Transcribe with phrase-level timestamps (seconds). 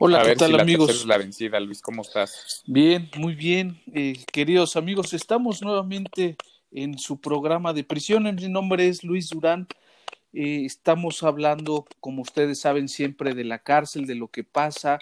[0.00, 1.04] Hola, ¿qué tal amigos?
[1.06, 2.62] La vencida, Luis, ¿cómo estás?
[2.68, 3.82] Bien, muy bien.
[3.92, 6.36] Eh, queridos amigos, estamos nuevamente
[6.70, 8.22] en su programa de prisión.
[8.22, 9.66] Mi nombre es Luis Durán.
[10.32, 15.00] Eh, estamos hablando, como ustedes saben, siempre de la cárcel, de lo que pasa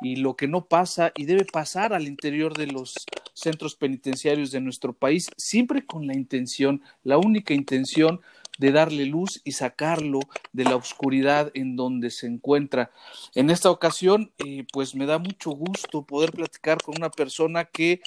[0.00, 2.94] y lo que no pasa y debe pasar al interior de los
[3.34, 8.20] centros penitenciarios de nuestro país, siempre con la intención, la única intención
[8.62, 10.20] de darle luz y sacarlo
[10.52, 12.92] de la oscuridad en donde se encuentra.
[13.34, 18.00] En esta ocasión, eh, pues me da mucho gusto poder platicar con una persona que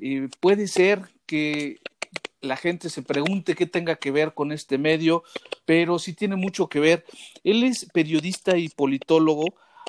[0.00, 1.80] eh, puede ser que
[2.42, 5.24] la gente se pregunte qué tenga que ver con este medio,
[5.64, 7.06] pero sí tiene mucho que ver.
[7.42, 9.46] Él es periodista y politólogo,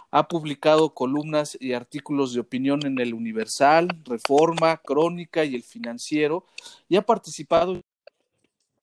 [0.10, 6.46] ha publicado columnas y artículos de opinión en el Universal, Reforma, Crónica y el Financiero,
[6.88, 7.82] y ha participado en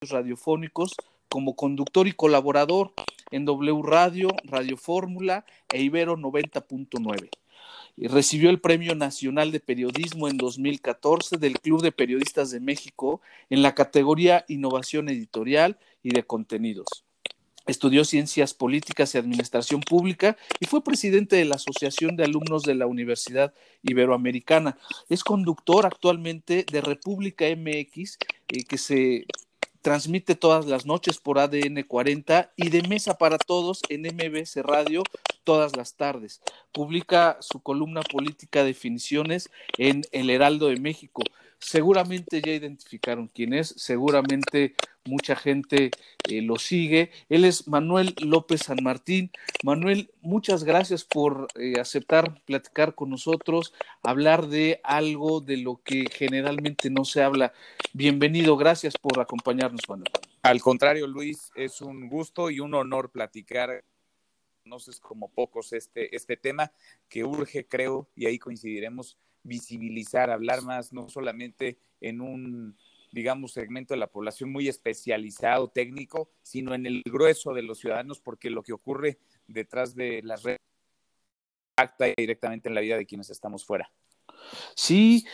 [0.02, 0.92] radiofónicos
[1.30, 2.92] como conductor y colaborador
[3.30, 7.30] en W Radio, Radio Fórmula e Ibero 90.9.
[7.96, 13.62] Recibió el Premio Nacional de Periodismo en 2014 del Club de Periodistas de México en
[13.62, 17.04] la categoría Innovación Editorial y de Contenidos.
[17.66, 22.74] Estudió Ciencias Políticas y Administración Pública y fue presidente de la Asociación de Alumnos de
[22.74, 24.76] la Universidad Iberoamericana.
[25.08, 29.26] Es conductor actualmente de República MX, eh, que se
[29.82, 35.02] transmite todas las noches por ADN 40 y de Mesa para Todos en MBC Radio
[35.44, 36.40] todas las tardes.
[36.72, 41.22] Publica su columna política Definiciones en El Heraldo de México.
[41.60, 45.90] Seguramente ya identificaron quién es, seguramente mucha gente
[46.28, 47.10] eh, lo sigue.
[47.28, 49.30] Él es Manuel López San Martín.
[49.62, 56.06] Manuel, muchas gracias por eh, aceptar platicar con nosotros, hablar de algo de lo que
[56.10, 57.52] generalmente no se habla.
[57.92, 60.10] Bienvenido, gracias por acompañarnos, Manuel.
[60.42, 63.84] Al contrario, Luis, es un gusto y un honor platicar
[64.62, 66.70] conoces como pocos este, este tema
[67.08, 72.76] que urge, creo, y ahí coincidiremos visibilizar, hablar más, no solamente en un,
[73.12, 78.20] digamos, segmento de la población muy especializado, técnico, sino en el grueso de los ciudadanos,
[78.20, 80.60] porque lo que ocurre detrás de las redes
[81.72, 83.90] impacta directamente en la vida de quienes estamos fuera.
[84.74, 85.26] Sí,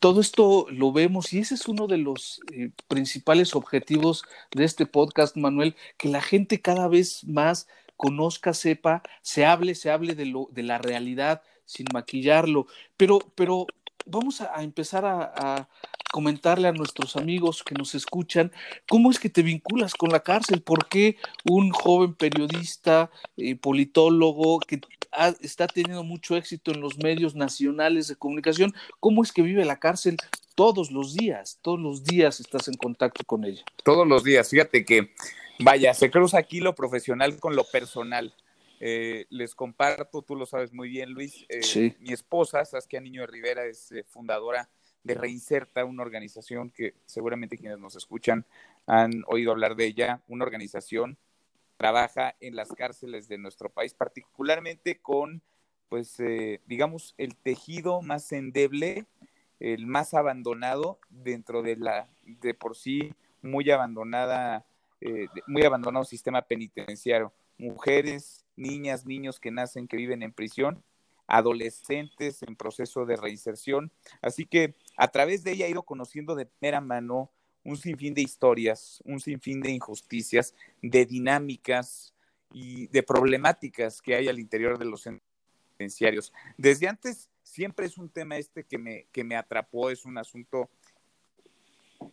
[0.00, 4.24] todo esto lo vemos y ese es uno de los eh, principales objetivos
[4.54, 9.90] de este podcast, Manuel, que la gente cada vez más conozca, sepa, se hable, se
[9.90, 12.66] hable de, lo, de la realidad, sin maquillarlo.
[12.96, 13.66] Pero, pero
[14.06, 15.68] vamos a, empezar a,
[16.10, 18.50] comentarle a nuestros amigos que nos escuchan
[18.88, 24.58] cómo es que te vinculas con la cárcel, por qué un joven periodista, eh, politólogo
[24.60, 24.80] que
[25.42, 29.78] está teniendo mucho éxito en los medios nacionales de comunicación, cómo es que vive la
[29.78, 30.16] cárcel
[30.54, 33.62] todos los días, todos los días estás en contacto con ella.
[33.84, 35.10] Todos los días, fíjate que,
[35.58, 38.34] vaya, se cruza aquí lo profesional con lo personal.
[38.80, 41.44] Eh, les comparto, tú lo sabes muy bien, Luis.
[41.48, 44.68] Eh, mi esposa, Saskia Niño de Rivera, es eh, fundadora
[45.02, 48.44] de Reinserta, una organización que seguramente quienes nos escuchan
[48.86, 53.94] han oído hablar de ella, una organización que trabaja en las cárceles de nuestro país,
[53.94, 55.42] particularmente con,
[55.88, 56.16] pues,
[56.66, 59.06] digamos, el tejido más endeble,
[59.60, 64.66] el más abandonado dentro de la, de por sí, muy abandonada,
[65.46, 67.32] muy abandonado sistema penitenciario.
[67.56, 70.82] Mujeres, niñas, niños que nacen, que viven en prisión,
[71.26, 73.92] adolescentes en proceso de reinserción.
[74.20, 77.30] Así que a través de ella he ido conociendo de primera mano
[77.64, 82.14] un sinfín de historias, un sinfín de injusticias, de dinámicas
[82.52, 86.32] y de problemáticas que hay al interior de los penitenciarios.
[86.56, 90.70] Desde antes siempre es un tema este que me, que me atrapó, es un asunto,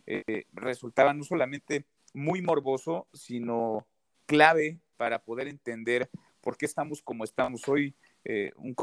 [0.06, 3.86] eh, resultaba no solamente muy morboso, sino
[4.26, 6.10] clave para poder entender
[6.46, 7.92] por qué estamos como estamos hoy.
[8.24, 8.76] Eh, un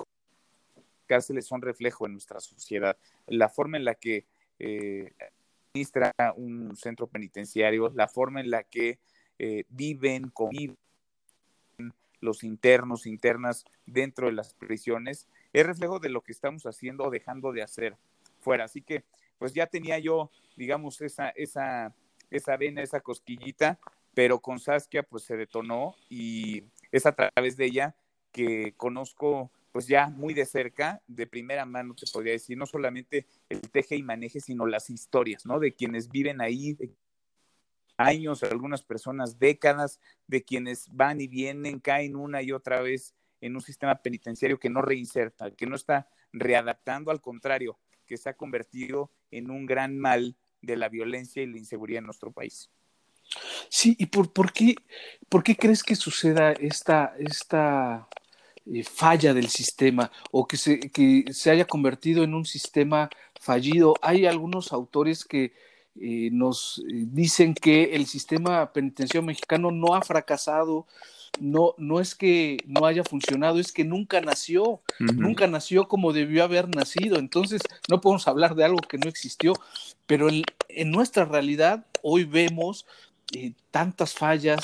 [1.06, 2.98] cárceles son reflejo en nuestra sociedad.
[3.25, 4.25] La forma en la que
[4.60, 5.13] eh,
[5.71, 9.00] administra un centro penitenciario, la forma en la que
[9.39, 10.75] eh, viven, conviven
[12.19, 17.12] los internos, internas dentro de las prisiones, es reflejo de lo que estamos haciendo o
[17.12, 17.95] dejando de hacer
[18.42, 18.66] fuera.
[18.66, 19.06] Así que,
[19.38, 21.95] pues ya tenía yo, digamos, esa, esa,
[22.30, 23.80] esa vena, esa cosquillita,
[24.13, 26.63] pero con Saskia, pues se detonó y
[26.94, 27.95] es a través de ella
[28.31, 33.25] que conozco pues ya muy de cerca, de primera mano, te podría decir, no solamente
[33.50, 35.60] el teje y maneje, sino las historias, ¿no?
[35.60, 36.92] De quienes viven ahí, de
[37.98, 43.56] años, algunas personas décadas, de quienes van y vienen, caen una y otra vez en
[43.56, 48.38] un sistema penitenciario que no reinserta, que no está readaptando, al contrario, que se ha
[48.38, 52.69] convertido en un gran mal de la violencia y la inseguridad en nuestro país.
[53.69, 54.75] Sí, ¿y por, por, qué,
[55.30, 58.07] por qué crees que suceda esta, esta
[58.65, 63.09] eh, falla del sistema o que se, que se haya convertido en un sistema
[63.39, 63.94] fallido.
[64.01, 65.51] Hay algunos autores que
[66.00, 70.88] eh, nos eh, dicen que el sistema penitenciario mexicano no ha fracasado,
[71.41, 76.44] no, no es que no haya funcionado, es que nunca nació, nunca nació como debió
[76.45, 77.19] haber nacido.
[77.19, 79.53] Entonces, no podemos hablar de algo que no existió,
[80.06, 82.85] pero en, en nuestra realidad hoy vemos
[83.71, 84.59] tantas fallas,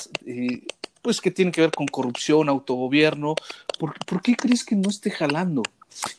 [1.02, 3.36] pues que tienen que ver con corrupción, autogobierno.
[3.80, 5.64] ¿Por, qué crees que no esté jalando?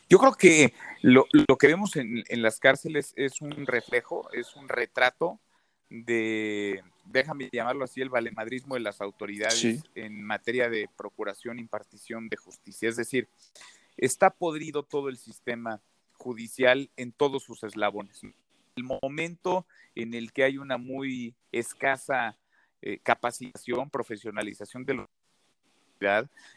[0.09, 1.25] Yo creo que lo,
[1.59, 5.39] que vemos en, las cárceles es un reflejo, es un retrato
[5.89, 12.37] de, déjame llamarlo así, el valemadrismo de las autoridades en materia de procuración, impartición de
[12.37, 12.89] justicia.
[12.89, 13.27] Es decir,
[13.97, 15.81] está podrido todo el sistema
[16.13, 18.21] judicial en todos sus eslabones.
[18.75, 19.65] El momento
[19.95, 22.37] en el que hay una muy escasa
[22.81, 25.09] eh, capacitación, profesionalización de la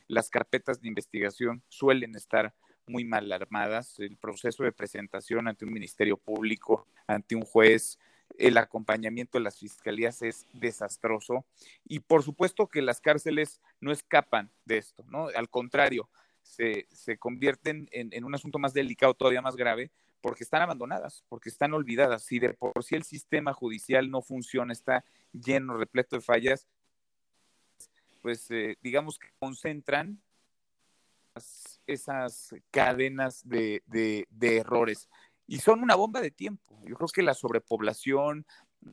[0.08, 2.54] las carpetas de investigación suelen estar
[2.86, 7.98] muy mal armadas, el proceso de presentación ante un ministerio público, ante un juez,
[8.38, 11.44] el acompañamiento de las fiscalías es desastroso
[11.84, 15.28] y por supuesto que las cárceles no escapan de esto, ¿no?
[15.34, 16.08] Al contrario,
[16.42, 19.90] se, se convierten en, en, un asunto más delicado, todavía más grave,
[20.24, 22.22] porque están abandonadas, porque están olvidadas.
[22.22, 25.04] Si de por sí el sistema judicial no funciona, está
[25.34, 26.66] lleno, repleto de fallas,
[28.22, 30.18] pues eh, digamos que concentran
[31.86, 33.82] esas cadenas de,
[34.40, 35.10] errores
[35.46, 36.80] y son una bomba de tiempo.
[36.86, 38.46] Yo creo que la sobrepoblación,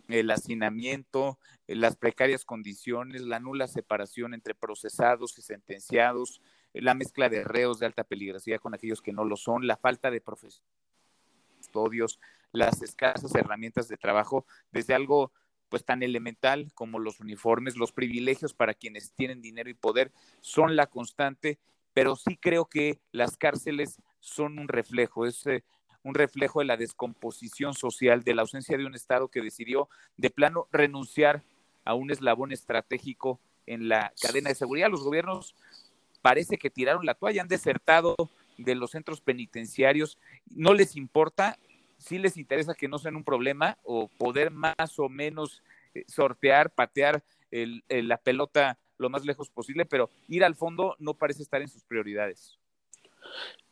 [0.10, 6.42] el hacinamiento, las precarias condiciones, la nula separación entre procesados y sentenciados,
[6.74, 10.12] la mezcla de reos de alta peligrosidad con aquellos que no lo son, la falta
[10.12, 10.68] de profesión
[11.72, 12.20] custodios,
[12.52, 15.32] las escasas herramientas de trabajo, desde algo
[15.70, 20.76] pues tan elemental como los uniformes, los privilegios para quienes tienen dinero y poder son
[20.76, 21.60] la constante,
[21.94, 25.64] pero sí creo que las cárceles son un reflejo, es eh,
[26.04, 29.88] un reflejo de la descomposición social, de la ausencia de un Estado que decidió
[30.18, 31.42] de plano renunciar
[31.86, 34.90] a un eslabón estratégico en la cadena de seguridad.
[34.90, 35.56] Los gobiernos
[36.22, 38.16] parece que tiraron la toalla, han desertado
[38.58, 40.18] de los centros penitenciarios,
[40.50, 41.58] no les importa,
[41.98, 45.62] sí les interesa que no sean un problema o poder más o menos
[45.94, 51.44] eh, sortear, patear la pelota lo más lejos posible, pero ir al fondo no parece
[51.44, 52.58] estar en sus prioridades.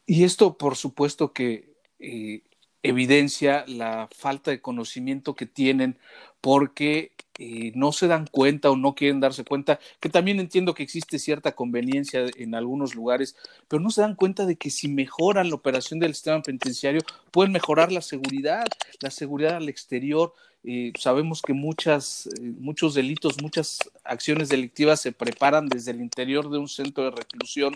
[0.05, 2.41] Y esto, por supuesto, que eh,
[2.83, 5.97] evidencia la falta de conocimiento que tienen
[6.41, 10.83] porque eh, no se dan cuenta o no quieren darse cuenta, que también entiendo que
[10.83, 13.38] existe cierta conveniencia en algunos lugares,
[13.69, 17.00] pero no se dan cuenta de que si mejoran la operación del sistema penitenciario,
[17.31, 18.65] pueden mejorar la seguridad,
[19.00, 20.33] la seguridad al exterior.
[20.65, 26.50] Eh, sabemos que muchas, eh, muchos delitos, muchas acciones delictivas se preparan desde el interior
[26.50, 27.74] de un centro de reclusión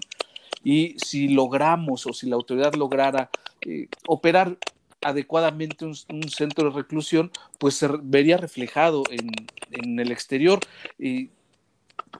[0.62, 3.30] y si logramos o si la autoridad lograra
[4.08, 4.58] operar
[5.04, 5.96] adecuadamente un,
[6.30, 9.30] centro de reclusión, pues se vería reflejado en,
[9.72, 10.60] en el exterior.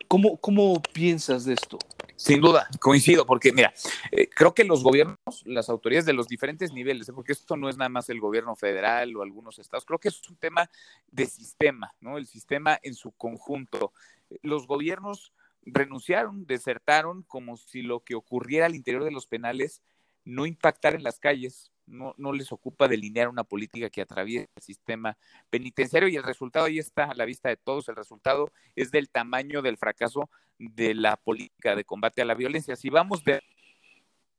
[0.08, 1.78] ¿cómo, ¿Cómo piensas de esto?
[2.16, 3.74] Sin duda, coincido, porque mira,
[4.12, 7.14] eh, creo que los gobiernos, las autoridades de los diferentes niveles, ¿eh?
[7.14, 10.30] porque esto no es nada más el gobierno federal o algunos estados, creo que es
[10.30, 10.70] un tema
[11.12, 12.18] de sistema, ¿no?
[12.18, 13.92] El sistema en su conjunto.
[14.42, 19.82] Los gobiernos renunciaron, desertaron, como si lo que ocurriera al interior de los penales
[20.24, 24.64] no impactara en las calles, no, no les ocupa delinear una política que atraviese el
[24.64, 25.18] sistema
[25.50, 27.90] penitenciario y el resultado ahí está a la vista de todos.
[27.90, 32.76] El resultado es del tamaño del fracaso de la política de combate a la violencia.
[32.76, 33.42] Si vamos de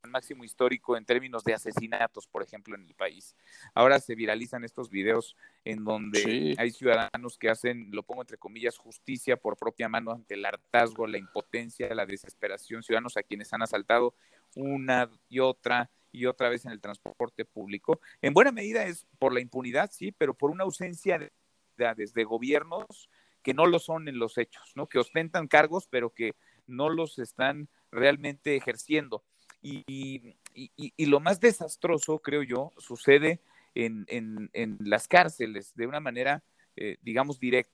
[0.08, 3.34] máximo histórico en términos de asesinatos, por ejemplo, en el país.
[3.74, 8.76] Ahora se viralizan estos videos en donde hay ciudadanos que hacen, lo pongo entre comillas,
[8.76, 13.62] justicia por propia mano ante el hartazgo, la impotencia, la desesperación, ciudadanos a quienes han
[13.62, 14.14] asaltado
[14.54, 18.00] una y otra y otra vez en el transporte público.
[18.22, 21.32] En buena medida es por la impunidad, sí, pero por una ausencia de,
[21.76, 23.10] de gobiernos
[23.42, 24.86] que no lo son en los hechos, ¿no?
[24.86, 26.34] Que ostentan cargos, pero que
[26.66, 29.24] no los están realmente ejerciendo.
[29.60, 33.40] Y, y, lo más desastroso, creo yo, sucede
[33.74, 36.44] en, en, en las cárceles de una manera,
[36.76, 37.72] eh, digamos, directa.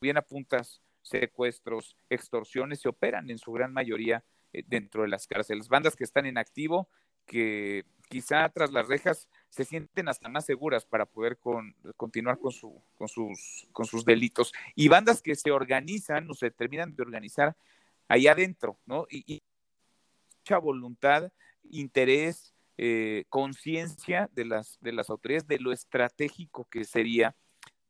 [0.00, 5.68] Bien apuntas, secuestros, extorsiones se operan en su gran mayoría eh, dentro de las cárceles,
[5.68, 6.88] bandas que están en activo,
[7.26, 11.38] que quizá tras las rejas se sienten hasta más seguras para poder
[11.96, 16.50] continuar con, su, con, sus, con sus delitos, y bandas que se organizan o se
[16.50, 17.56] terminan de organizar
[18.08, 19.06] ahí adentro, ¿no?
[19.10, 19.42] Y,
[20.40, 21.32] mucha voluntad,
[21.70, 27.34] interés, eh, conciencia de las, de las autoridades de lo estratégico que sería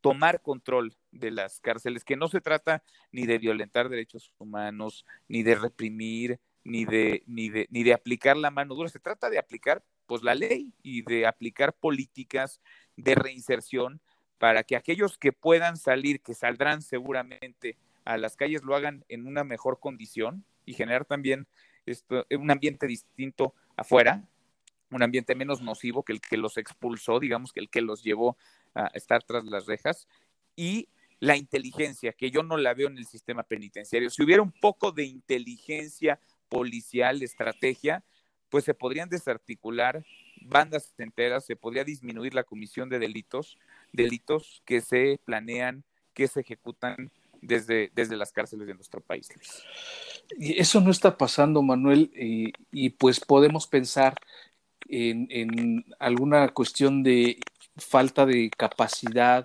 [0.00, 5.42] tomar control de las cárceles, que no se trata ni de violentar derechos humanos, ni
[5.42, 9.38] de reprimir, ni de, ni de, ni de aplicar la mano dura, se trata de
[9.38, 12.60] aplicar pues la ley y de aplicar políticas
[12.96, 14.00] de reinserción
[14.38, 19.26] para que aquellos que puedan salir, que saldrán seguramente a las calles, lo hagan en
[19.26, 21.46] una mejor condición y generar también
[21.86, 24.28] esto, un ambiente distinto afuera,
[24.90, 28.36] un ambiente menos nocivo que el que los expulsó, digamos que el que los llevó
[28.74, 30.08] a estar tras las rejas,
[30.56, 34.10] y la inteligencia, que yo no la veo en el sistema penitenciario.
[34.10, 38.04] Si hubiera un poco de inteligencia policial, estrategia,
[38.48, 40.04] pues se podrían desarticular
[40.40, 43.58] bandas enteras, se podría disminuir la comisión de delitos,
[43.92, 45.84] delitos que se planean,
[46.14, 47.10] que se ejecutan
[47.40, 49.28] desde, desde las cárceles de nuestro país.
[50.38, 54.14] Y eso no está pasando, Manuel, y, pues podemos pensar
[54.88, 57.38] en, en, alguna cuestión de
[57.76, 59.42] falta de capacidad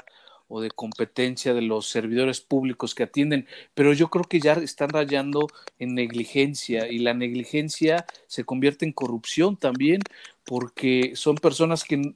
[0.51, 4.89] o de competencia de los servidores públicos que atienden, pero yo creo que ya están
[4.89, 5.47] rayando
[5.79, 10.01] en negligencia y la negligencia se convierte en corrupción también
[10.45, 12.13] porque son personas que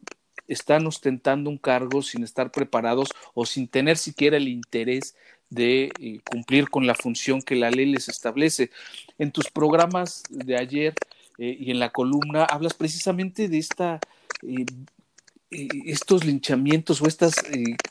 [0.47, 5.15] están ostentando un cargo sin estar preparados o sin tener siquiera el interés
[5.49, 8.69] de eh, cumplir con la función que la ley les establece.
[9.17, 10.93] En tus programas de ayer
[11.37, 13.99] eh, y en la columna hablas precisamente de esta
[14.43, 14.65] eh,
[15.51, 17.35] estos linchamientos o estas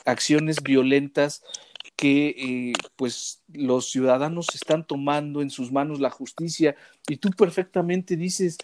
[0.05, 1.43] acciones violentas
[1.95, 6.75] que pues los ciudadanos están tomando en sus manos la justicia
[7.07, 8.57] y tú perfectamente dices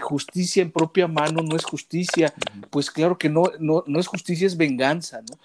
[0.00, 2.34] justicia en propia mano no es justicia
[2.70, 5.38] pues claro que no, no, no es justicia es venganza no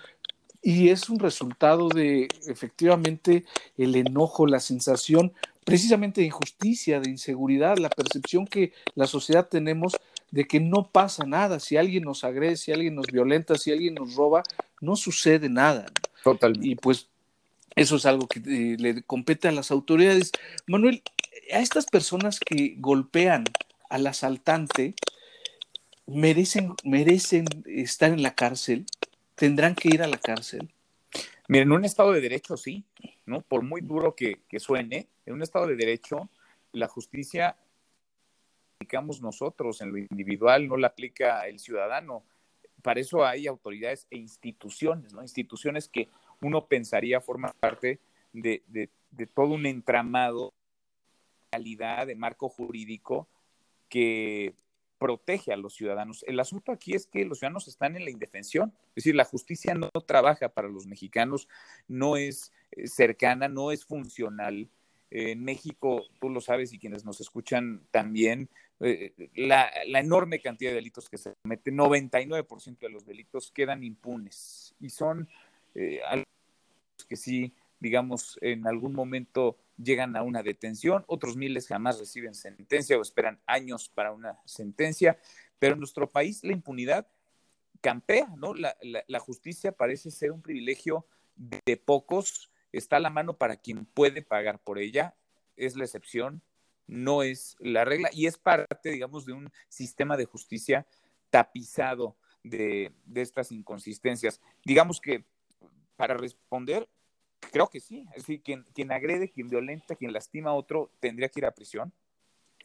[0.61, 3.45] y es un resultado de efectivamente
[3.77, 9.93] el enojo, la sensación precisamente de injusticia, de inseguridad, la percepción que la sociedad tenemos
[10.31, 13.95] de que no pasa nada, si alguien nos agrede, si alguien nos violenta, si alguien
[13.95, 14.43] nos roba,
[14.81, 15.85] no sucede nada.
[16.23, 16.67] Totalmente.
[16.67, 17.07] Y pues
[17.75, 20.31] eso es algo que eh, le compete a las autoridades.
[20.67, 21.01] Manuel,
[21.51, 23.45] a estas personas que golpean
[23.89, 24.93] al asaltante,
[26.05, 28.85] merecen, merecen estar en la cárcel
[29.39, 30.69] tendrán que ir a la cárcel.
[31.47, 32.83] Miren, en un Estado de Derecho sí,
[33.25, 33.41] ¿no?
[33.41, 36.29] Por muy duro que, suene, en un Estado de Derecho
[36.73, 37.55] la justicia
[38.79, 42.23] aplicamos nosotros en lo individual, no la aplica el ciudadano.
[42.81, 45.21] Para eso hay autoridades e instituciones, ¿no?
[45.21, 46.07] Instituciones que
[46.41, 47.99] uno pensaría forman parte
[48.31, 53.27] de, de, de todo un entramado de calidad, de marco jurídico
[53.89, 54.53] que
[54.97, 56.23] protege a los ciudadanos.
[56.25, 59.73] El asunto aquí es que los ciudadanos están en la indefensión, es decir, la justicia
[59.73, 61.49] no trabaja para los mexicanos,
[61.89, 64.69] no es eh, cercana, no es funcional.
[65.11, 68.47] en México, tú lo sabes y quienes nos escuchan también,
[68.81, 69.69] eh, la,
[69.99, 75.27] enorme cantidad de delitos que se cometen, 99% de los delitos quedan impunes y son
[75.75, 75.99] eh,
[77.07, 82.97] que sí, digamos, en algún momento llegan a una detención, otros miles jamás reciben sentencia
[82.97, 85.17] o esperan años para una sentencia,
[85.57, 87.07] pero en nuestro país la impunidad
[87.81, 88.53] campea, ¿no?
[88.53, 91.05] La, justicia parece ser un privilegio
[91.35, 95.15] de pocos, está a la mano para quien puede pagar por ella,
[95.55, 96.41] es la excepción,
[96.89, 100.87] no es la regla y es parte, digamos, de un sistema de justicia
[101.29, 104.41] tapizado de, estas inconsistencias.
[104.65, 105.23] Digamos que
[105.95, 106.89] para responder,
[107.51, 108.05] Creo que sí.
[108.09, 111.55] Es decir, quien, quien agrede, quien violenta, quien lastima a otro, tendría que ir a
[111.55, 111.93] prisión,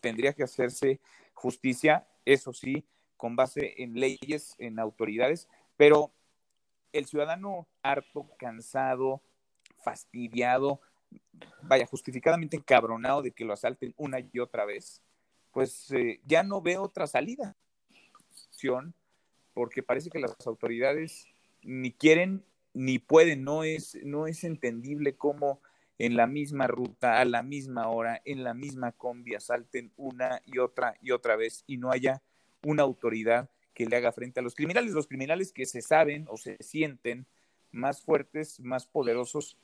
[0.03, 1.01] tendría que hacerse
[1.33, 2.85] justicia, eso sí,
[3.17, 6.13] con base en leyes, en autoridades, pero
[6.93, 9.23] el ciudadano harto, cansado,
[9.77, 10.81] fastidiado,
[11.63, 15.03] vaya, justificadamente encabronado de que lo asalten una y otra vez,
[15.53, 17.57] pues eh, ya no ve otra salida,
[19.53, 21.27] porque parece que las autoridades
[21.63, 25.61] ni quieren ni puede, no es, no es entendible cómo
[25.99, 30.59] en la misma ruta, a la misma hora, en la misma combi, asalten una y
[30.59, 32.23] otra y otra vez y no haya
[32.65, 36.37] una autoridad que le haga frente a los criminales, los criminales que se saben o
[36.37, 37.27] se sienten
[37.71, 39.57] más fuertes, más poderosos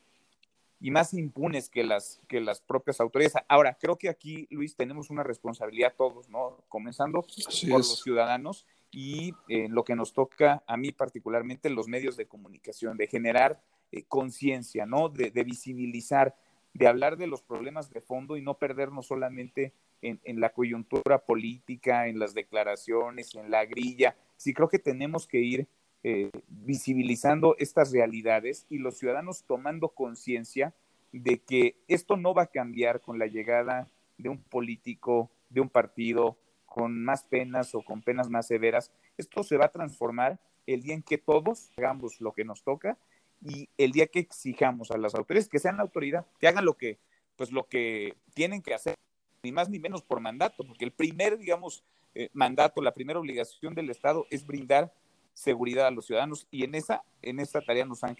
[0.80, 3.34] y más impunes que las, que las propias autoridades.
[3.48, 6.56] Ahora, creo que aquí, Luis, tenemos una responsabilidad todos, ¿no?
[6.68, 12.16] Comenzando por los ciudadanos y eh, lo que nos toca a mí particularmente los medios
[12.16, 13.60] de comunicación, de generar
[13.92, 15.10] eh, conciencia, ¿no?
[15.10, 16.34] De, visibilizar,
[16.72, 22.08] de hablar de los problemas de fondo y no perdernos solamente en, la coyuntura política,
[22.08, 24.16] en las declaraciones, en la grilla.
[24.38, 25.68] Sí creo que tenemos que ir
[26.02, 30.74] eh, visibilizando estas realidades y los ciudadanos tomando conciencia
[31.12, 35.68] de que esto no va a cambiar con la llegada de un político, de un
[35.68, 38.92] partido con más penas o con penas más severas.
[39.18, 42.96] Esto se va a transformar el día en que todos hagamos lo que nos toca
[43.42, 46.76] y el día que exijamos a las autoridades que sean la autoridad, que hagan lo
[46.76, 46.98] que,
[47.36, 48.94] pues lo que tienen que hacer,
[49.42, 51.82] ni más ni menos por mandato, porque el primer, digamos,
[52.14, 54.92] eh, mandato, la primera obligación del Estado es brindar
[55.34, 58.16] seguridad a los ciudadanos y en esa, en esta tarea nos han.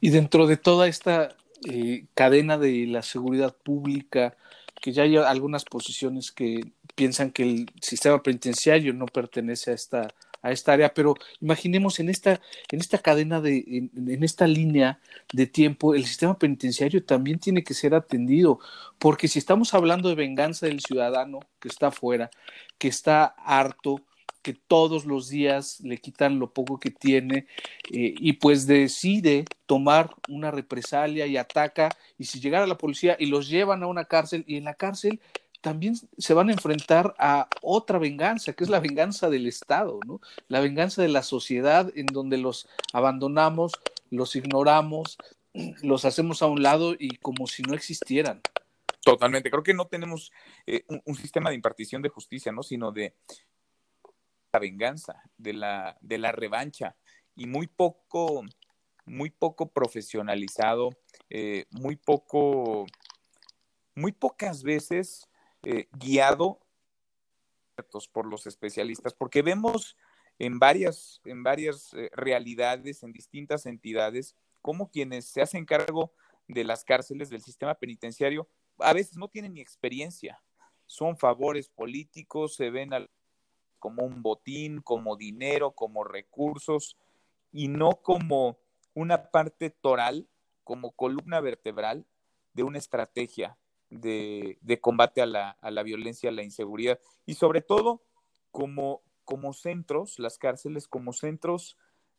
[0.00, 1.36] Y dentro de toda esta
[1.68, 4.36] eh, cadena de la seguridad pública,
[4.80, 6.60] que ya hay algunas posiciones que
[6.94, 10.08] piensan que el sistema penitenciario no pertenece a esta
[10.44, 12.38] a esta área, pero imaginemos en esta,
[12.70, 15.00] en esta cadena de, en, esta línea
[15.32, 18.60] de tiempo, el sistema penitenciario también tiene que ser atendido,
[18.98, 22.30] porque si estamos hablando de venganza del ciudadano que está afuera,
[22.76, 24.02] que está harto,
[24.44, 27.46] que todos los días le quitan lo poco que tiene
[27.90, 33.26] eh, y pues decide tomar una represalia y ataca y si llegara la policía y
[33.26, 35.18] los llevan a una cárcel y en la cárcel
[35.62, 40.20] también se van a enfrentar a otra venganza, que es la venganza del Estado, ¿no?
[40.46, 43.72] La venganza de la sociedad en donde los abandonamos,
[44.10, 45.16] los ignoramos,
[45.82, 48.42] los hacemos a un lado y como si no existieran.
[49.02, 49.50] Totalmente.
[49.50, 50.32] Creo que no tenemos
[50.66, 52.62] eh, un, sistema de impartición de justicia, ¿no?
[52.62, 53.14] Sino de
[54.54, 56.96] la venganza, de la, de la revancha.
[57.34, 58.44] Y muy poco,
[59.04, 60.90] muy poco profesionalizado,
[61.28, 62.86] eh, muy poco,
[63.96, 65.28] muy pocas veces
[65.64, 66.60] eh, guiado
[68.12, 69.96] por los especialistas, porque vemos
[70.38, 76.12] en varias, en varias eh, realidades, en distintas entidades, como quienes se hacen cargo
[76.46, 80.42] de las cárceles del sistema penitenciario a veces no tienen ni experiencia,
[80.86, 82.90] son favores políticos, se ven
[83.84, 86.96] como un botín, como dinero, como recursos,
[87.52, 88.56] y no como
[88.94, 90.26] una parte toral,
[90.62, 92.06] como columna vertebral
[92.54, 93.58] de una estrategia
[93.90, 98.02] de, combate a la, a la, violencia, a la inseguridad y sobre todo
[98.50, 101.76] como, como centros, las cárceles como centros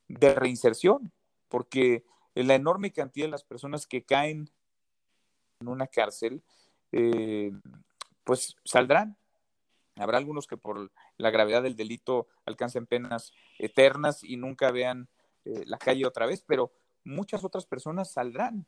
[0.07, 1.11] de reinserción,
[1.49, 4.51] porque la enorme cantidad de las personas que caen
[5.61, 6.43] en una cárcel,
[6.91, 7.51] eh,
[8.23, 9.17] pues saldrán.
[9.95, 15.09] Habrá algunos que por la gravedad del delito alcancen penas eternas y nunca vean
[15.45, 16.71] eh, la calle otra vez, pero
[17.03, 18.65] muchas otras personas saldrán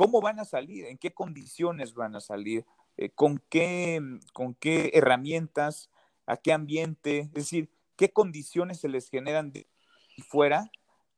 [0.00, 0.86] ¿Cómo van a salir?
[0.86, 2.64] ¿En qué condiciones van a salir?
[2.96, 4.00] Eh, ¿con, qué,
[4.32, 5.90] ¿Con qué herramientas?
[6.24, 7.18] ¿A qué ambiente?
[7.18, 9.66] Es decir, ¿qué condiciones se les generan de
[10.26, 10.70] fuera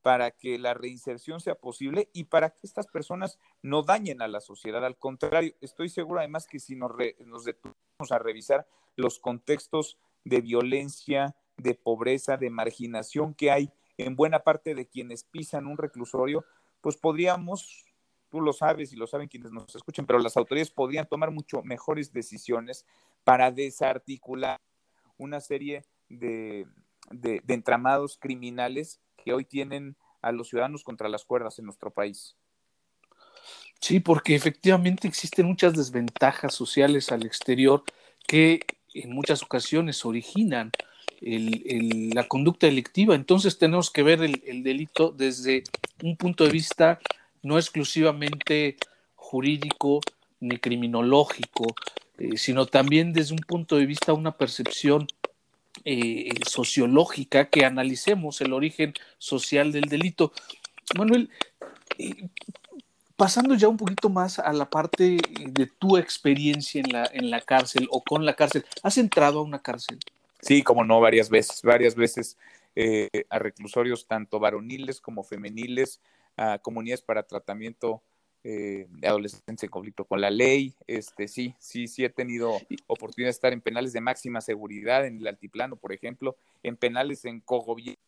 [0.02, 4.40] para que la reinserción sea posible y para que estas personas no dañen a la
[4.40, 4.84] sociedad.
[4.84, 6.92] Al contrario, estoy seguro además que si nos,
[7.24, 14.16] nos detenemos a revisar los contextos de violencia, de pobreza, de marginación que hay en
[14.16, 16.44] buena parte de quienes pisan un reclusorio,
[16.80, 17.86] pues podríamos
[18.32, 21.62] tú lo sabes y lo saben quienes nos escuchen, pero las autoridades podrían tomar mucho
[21.62, 22.86] mejores decisiones
[23.24, 24.58] para desarticular
[25.18, 26.66] una serie de,
[27.46, 32.36] entramados criminales que hoy tienen a los ciudadanos contra las cuerdas en nuestro país.
[33.80, 37.82] Sí, porque efectivamente existen muchas desventajas sociales al exterior
[38.26, 38.60] que
[38.94, 40.70] en muchas ocasiones originan
[41.20, 43.14] la conducta delictiva.
[43.14, 45.64] Entonces tenemos que ver el, delito desde
[46.02, 47.00] un punto de vista
[47.42, 48.76] no exclusivamente
[49.14, 50.00] jurídico
[50.40, 51.74] ni criminológico,
[52.18, 55.06] eh, sino también desde un punto de vista, una percepción
[55.84, 60.32] eh, sociológica, que analicemos el origen social del delito.
[60.96, 61.30] Manuel,
[61.98, 62.28] eh,
[63.16, 67.40] pasando ya un poquito más a la parte de tu experiencia en la, en la
[67.40, 69.98] cárcel o con la cárcel, ¿has entrado a una cárcel?
[70.40, 72.36] Sí, como no, varias veces, varias veces
[73.28, 76.00] a reclusorios tanto varoniles como femeniles,
[76.36, 78.02] a comunidades para tratamiento
[78.44, 80.74] eh, de adolescentes en conflicto con la ley.
[80.86, 85.18] Este, sí, sí, sí he tenido oportunidad de estar en penales de máxima seguridad en
[85.18, 88.00] el altiplano, por ejemplo, en penales en cogobierno,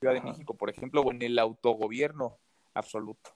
[0.00, 2.38] Ciudad de México, por ejemplo, o en el autogobierno
[2.74, 3.30] absoluto.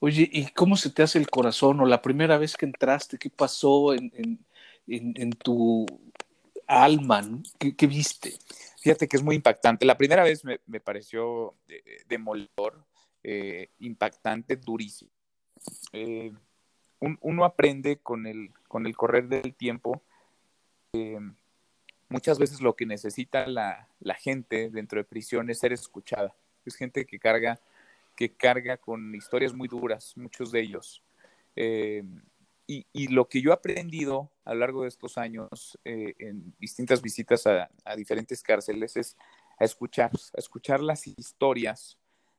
[0.00, 1.80] Oye, ¿y cómo se te hace el corazón?
[1.80, 4.12] O la primera vez que entraste, ¿qué pasó en,
[4.86, 5.86] en, en, tu
[6.66, 7.22] alma?
[7.58, 8.34] ¿Qué, viste?
[8.78, 9.86] Fíjate que es muy impactante.
[9.86, 11.54] La primera vez me, pareció
[12.08, 12.84] demoledor,
[13.28, 15.10] eh, impactante, durísimo.
[15.92, 16.32] Eh,
[17.00, 20.00] uno aprende con el, con el correr del tiempo.
[20.92, 21.18] Eh,
[22.08, 23.88] muchas veces lo que necesita la,
[24.20, 26.36] gente dentro de prisión es ser escuchada.
[26.64, 27.60] Es gente que carga,
[28.14, 31.02] que carga con historias muy duras, muchos de ellos.
[32.68, 37.44] y, lo que yo he aprendido a lo largo de estos años en distintas visitas
[37.48, 39.16] a, diferentes cárceles es
[39.58, 41.98] a escuchar, a escuchar las historias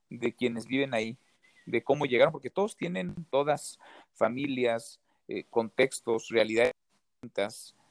[0.09, 1.17] de quienes viven ahí,
[1.65, 3.79] de cómo llegaron, porque todos tienen todas
[4.13, 6.73] familias, eh, contextos, realidades,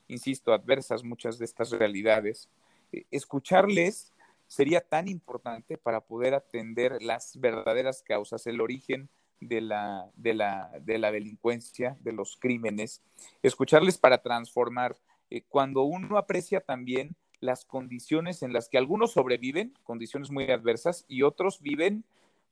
[0.08, 2.48] insisto, adversas muchas de estas realidades.
[2.92, 4.12] Eh, escucharles
[4.46, 9.08] sería tan importante para poder atender las verdaderas causas, el origen
[9.40, 13.02] de la, de la, de la delincuencia, de los crímenes,
[13.42, 14.96] escucharles para transformar.
[15.28, 21.04] Eh, cuando uno aprecia también las condiciones en las que algunos sobreviven, condiciones muy adversas,
[21.08, 22.04] y otros viven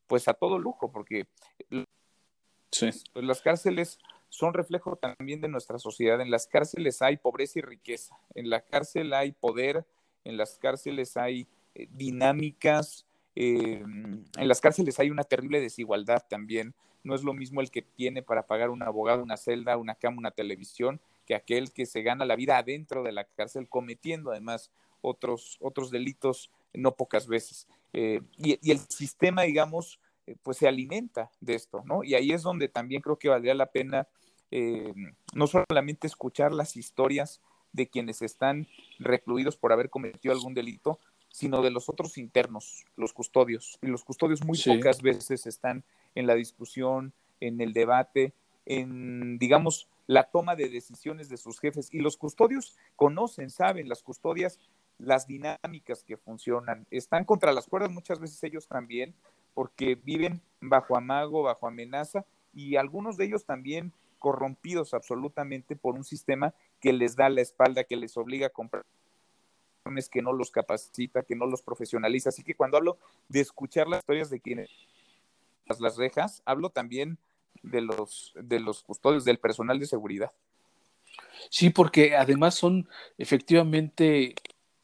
[0.06, 1.26] pues a todo lujo, porque
[1.68, 6.20] pues, las cárceles son reflejo también de nuestra sociedad.
[6.20, 9.86] En las cárceles hay pobreza y riqueza, en la cárcel hay poder,
[10.24, 16.74] en las cárceles hay eh, dinámicas eh, en las cárceles hay una terrible desigualdad también.
[17.02, 20.18] No es lo mismo el que tiene para pagar un abogado, una celda, una cama,
[20.18, 24.70] una televisión, que aquel que se gana la vida adentro de la cárcel cometiendo además
[25.00, 27.66] otros, otros delitos no pocas veces.
[27.92, 32.02] Eh, y, el sistema, digamos, eh, pues se alimenta de esto, ¿no?
[32.02, 34.08] Y ahí es donde también creo que valdría la pena
[35.34, 37.40] no solamente escuchar las historias
[37.72, 38.68] de quienes están
[39.00, 43.78] recluidos por haber cometido algún delito, sino de los otros internos, los custodios.
[43.82, 45.82] Y los custodios muy pocas veces están
[46.14, 48.32] en la discusión, en el debate,
[48.64, 51.88] en, digamos, la toma de decisiones de sus jefes.
[51.92, 54.58] Y los custodios conocen, saben, las custodias,
[54.98, 56.86] las dinámicas que funcionan.
[56.90, 59.14] Están contra las cuerdas muchas veces ellos también,
[59.54, 66.04] porque viven bajo amago, bajo amenaza, y algunos de ellos también corrompidos absolutamente por un
[66.04, 68.84] sistema que les da la espalda, que les obliga a comprar
[70.10, 72.30] que no los capacita, que no los profesionaliza.
[72.30, 74.70] Así que cuando hablo de escuchar las historias de quienes
[75.78, 77.18] las rejas, hablo también
[77.64, 80.30] de los, de los custodios, del personal de seguridad.
[81.50, 84.34] Sí, porque además son efectivamente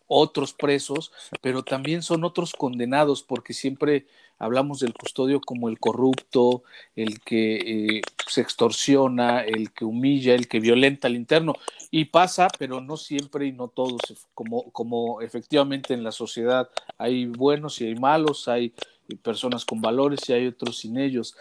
[0.07, 4.07] otros presos, pero también son otros condenados, porque siempre
[4.39, 6.65] hablamos del custodio como el corrupto,
[6.97, 11.55] el que eh, se extorsiona, el que humilla, el que violenta al interno.
[11.93, 14.01] Y pasa, pero no siempre y no todos,
[14.35, 18.75] como, como efectivamente en la sociedad hay buenos y hay malos, hay
[19.17, 21.37] personas con valores y hay otros sin ellos.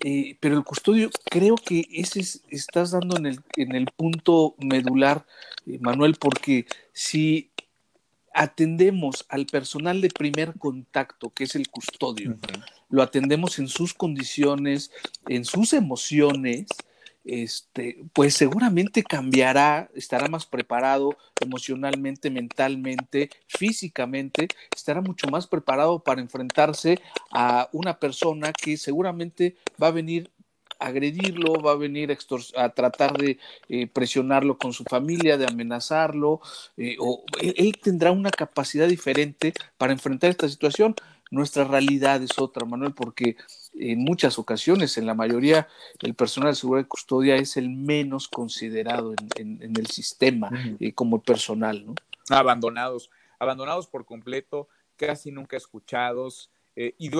[0.00, 5.26] Eh, pero el custodio, creo que ese estás dando en el, en el punto medular,
[5.66, 7.50] eh, Manuel, porque si
[8.34, 12.36] atendemos al personal de primer contacto, que es el custodio,
[12.90, 14.90] lo atendemos en sus condiciones,
[15.28, 16.66] en sus emociones,
[17.24, 26.20] este, pues seguramente cambiará, estará más preparado emocionalmente, mentalmente, físicamente, estará mucho más preparado para
[26.20, 27.00] enfrentarse
[27.32, 30.30] a una persona que seguramente va a venir
[30.78, 32.16] agredirlo, va a venir
[32.56, 36.40] a, tratar de eh, presionarlo con su familia, de amenazarlo,
[36.76, 40.94] eh, o él, tendrá una capacidad diferente para enfrentar esta situación.
[41.30, 43.36] Nuestra realidad es otra, Manuel, porque
[43.74, 45.68] en muchas ocasiones, en la mayoría,
[46.00, 51.22] el personal de seguridad y custodia es el menos considerado en, el sistema eh, como
[51.22, 51.94] personal, ¿no?
[52.30, 57.10] Abandonados, abandonados por completo, casi nunca escuchados, y,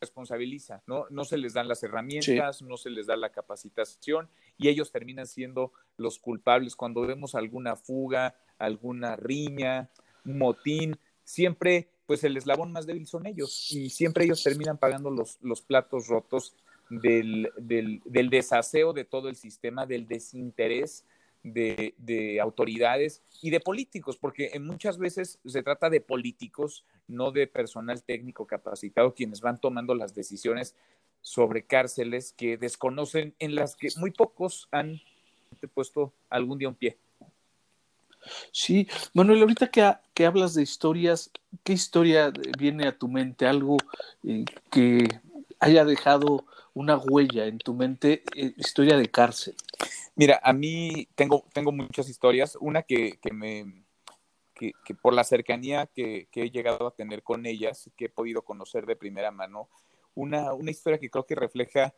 [0.00, 1.06] responsabiliza, ¿no?
[1.10, 5.26] No se les dan las herramientas, no se les da la capacitación y ellos terminan
[5.26, 9.90] siendo los culpables cuando vemos alguna fuga, alguna riña,
[10.24, 15.10] un motín, siempre pues el eslabón más débil son ellos y siempre ellos terminan pagando
[15.10, 16.56] los, los platos rotos
[16.88, 21.04] del, del, del desaseo de todo el sistema, del desinterés
[21.44, 28.02] de, autoridades y de políticos, porque muchas veces se trata de políticos, no de personal
[28.02, 30.74] técnico capacitado, quienes van tomando las decisiones
[31.20, 35.00] sobre cárceles que desconocen, en las que muy pocos han
[35.74, 36.98] puesto algún día un pie.
[38.52, 41.30] Sí, Manuel, ahorita que, que hablas de historias,
[41.64, 43.46] ¿qué historia viene a tu mente?
[43.46, 43.76] Algo
[44.24, 45.08] eh, que
[45.58, 49.54] haya dejado una huella en tu mente, eh, historia de cárcel.
[50.14, 52.56] Mira, a mí tengo, tengo muchas historias.
[52.60, 53.84] Una que, que me
[54.84, 58.42] que, por la cercanía que, que, he llegado a tener con ellas, que he podido
[58.42, 59.70] conocer de primera mano,
[60.14, 61.94] una, una historia que creo que refleja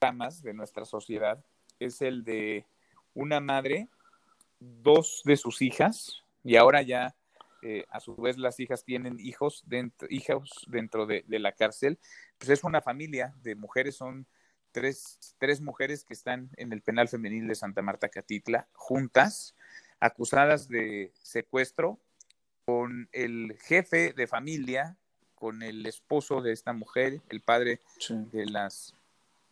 [0.00, 1.44] ramas de nuestra sociedad,
[1.78, 2.66] es el de
[3.12, 3.88] una madre,
[4.82, 7.14] dos de sus hijas, y ahora ya
[7.62, 11.98] eh, a su vez las hijas tienen hijos dentro, hijos dentro de, de, la cárcel,
[12.38, 14.26] pues es una familia de mujeres, son
[14.72, 19.54] tres, tres mujeres que están en el penal femenil de Santa Marta Catitla, juntas,
[20.00, 21.98] acusadas de secuestro
[22.64, 24.96] con el jefe de familia,
[25.34, 27.80] con el esposo de esta mujer, el padre
[28.32, 28.94] de, las,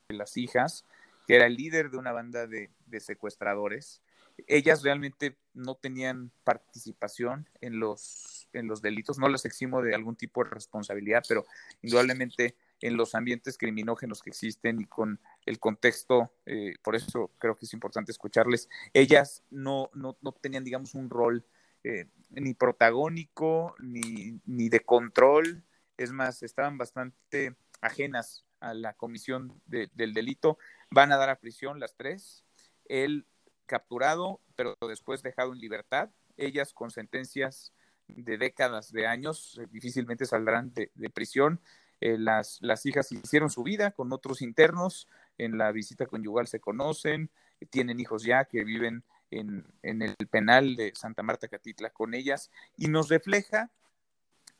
[0.08, 0.84] de las hijas,
[1.26, 4.00] que era el líder de una banda de, secuestradores.
[4.46, 10.16] Ellas realmente no tenían participación en los, en los delitos, no las eximo de algún
[10.16, 11.44] tipo de responsabilidad, pero
[11.82, 17.56] indudablemente en los ambientes criminógenos que existen y con el contexto, eh, por eso creo
[17.56, 21.46] que es importante escucharles, ellas no, no, no tenían, digamos, un rol
[21.84, 25.64] eh, ni protagónico, ni, ni de control,
[25.96, 30.58] es más, estaban bastante ajenas a la comisión del delito,
[30.90, 32.44] van a dar a prisión las tres,
[32.86, 33.26] él
[33.72, 37.72] capturado, pero después dejado en libertad, ellas con sentencias
[38.06, 41.58] de décadas de años, eh, difícilmente saldrán de, prisión.
[42.02, 45.08] Eh, las, las hijas hicieron su vida con otros internos,
[45.38, 47.30] en la visita conyugal se conocen,
[47.70, 52.50] tienen hijos ya que viven en, en, el penal de Santa Marta Catitla con ellas.
[52.76, 53.70] Y nos refleja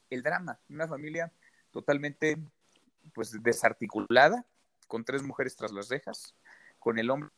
[0.09, 1.31] el drama, una familia
[1.71, 2.39] totalmente
[3.13, 4.47] pues desarticulada,
[4.89, 6.35] con tres mujeres tras las rejas,
[6.79, 7.29] con el hombre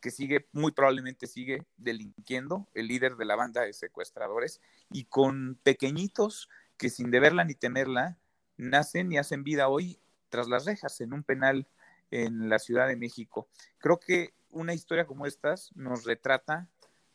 [0.00, 4.60] que sigue, muy probablemente sigue delinquiendo, el líder de la banda de secuestradores,
[4.90, 8.18] y con pequeñitos que sin deberla ni temerla,
[8.56, 11.66] nacen y hacen vida hoy tras las rejas en un penal
[12.10, 13.48] en la Ciudad de México.
[13.78, 16.68] Creo que una historia como estas nos retrata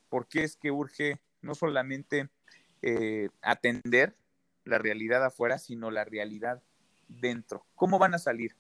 [0.10, 2.30] por qué es que urge no solamente
[2.82, 4.16] eh, atender
[4.64, 6.64] la realidad afuera, sino la realidad
[7.08, 7.66] dentro.
[7.76, 8.56] ¿Cómo van a salir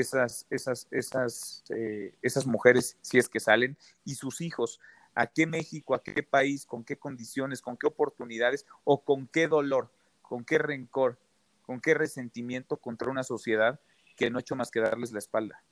[0.00, 4.80] esas, esas, esas, eh, esas mujeres si es que salen y sus hijos?
[5.14, 9.48] ¿A qué México, a qué país, con qué condiciones, con qué oportunidades o con qué
[9.48, 11.18] dolor, con qué rencor,
[11.62, 13.80] con qué resentimiento contra una sociedad
[14.16, 15.62] que no ha hecho más que darles la espalda?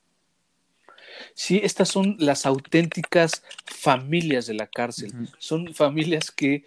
[1.34, 5.12] Sí, estas son las auténticas familias de la cárcel.
[5.38, 6.64] Son familias que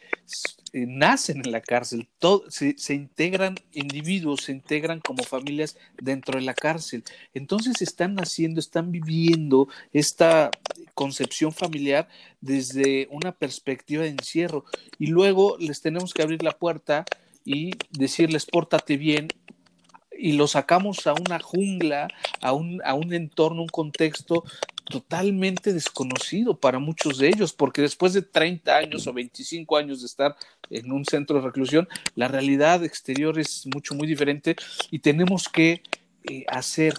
[0.78, 2.08] eh, nacen en la cárcel,
[2.50, 7.04] se, integran individuos, se integran como familias dentro de la cárcel.
[7.34, 10.52] Entonces están naciendo, están viviendo esta
[10.94, 12.08] concepción familiar
[12.42, 14.66] desde una perspectiva de encierro.
[15.00, 17.06] Y luego les tenemos que abrir la puerta
[17.44, 19.30] y decirles, pórtate bien,
[20.16, 22.08] y lo sacamos a una jungla,
[22.42, 24.44] a un, a un entorno, un contexto
[24.90, 30.08] totalmente desconocido para muchos de ellos, porque después de 30 años o 25 años de
[30.08, 30.36] estar
[30.70, 34.56] en un centro de reclusión, la realidad exterior es mucho, muy diferente
[34.92, 35.82] y tenemos que
[36.24, 36.96] eh, hacer